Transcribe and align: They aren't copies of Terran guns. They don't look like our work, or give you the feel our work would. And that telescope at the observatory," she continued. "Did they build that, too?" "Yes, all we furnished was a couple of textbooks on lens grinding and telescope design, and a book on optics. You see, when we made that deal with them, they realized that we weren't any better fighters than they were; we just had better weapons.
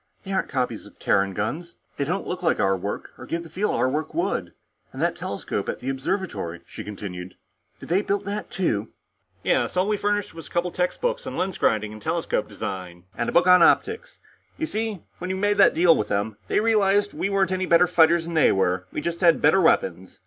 They 0.23 0.31
aren't 0.31 0.49
copies 0.49 0.87
of 0.87 0.97
Terran 0.97 1.35
guns. 1.35 1.75
They 1.97 2.05
don't 2.05 2.25
look 2.25 2.41
like 2.41 2.59
our 2.59 2.75
work, 2.75 3.11
or 3.19 3.27
give 3.27 3.41
you 3.41 3.43
the 3.43 3.49
feel 3.51 3.69
our 3.69 3.87
work 3.87 4.15
would. 4.15 4.51
And 4.91 4.99
that 4.99 5.15
telescope 5.15 5.69
at 5.69 5.77
the 5.79 5.89
observatory," 5.89 6.61
she 6.65 6.83
continued. 6.83 7.35
"Did 7.79 7.89
they 7.89 8.01
build 8.01 8.25
that, 8.25 8.49
too?" 8.49 8.87
"Yes, 9.43 9.77
all 9.77 9.87
we 9.87 9.97
furnished 9.97 10.33
was 10.33 10.47
a 10.47 10.49
couple 10.49 10.71
of 10.71 10.75
textbooks 10.75 11.27
on 11.27 11.37
lens 11.37 11.59
grinding 11.59 11.93
and 11.93 12.01
telescope 12.01 12.49
design, 12.49 13.03
and 13.15 13.29
a 13.29 13.31
book 13.31 13.45
on 13.45 13.61
optics. 13.61 14.19
You 14.57 14.65
see, 14.65 15.03
when 15.19 15.27
we 15.29 15.35
made 15.35 15.57
that 15.57 15.75
deal 15.75 15.95
with 15.95 16.07
them, 16.07 16.35
they 16.47 16.59
realized 16.61 17.11
that 17.11 17.17
we 17.17 17.29
weren't 17.29 17.51
any 17.51 17.67
better 17.67 17.85
fighters 17.85 18.23
than 18.25 18.33
they 18.33 18.51
were; 18.51 18.87
we 18.91 19.01
just 19.01 19.21
had 19.21 19.39
better 19.39 19.61
weapons. 19.61 20.17